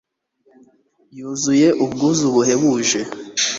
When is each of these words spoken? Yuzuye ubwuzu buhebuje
Yuzuye 1.17 1.67
ubwuzu 1.83 2.25
buhebuje 2.35 2.99